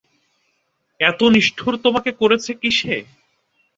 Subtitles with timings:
[0.99, 2.95] এত নিষ্ঠুর তোমাকে করেছে কিসে।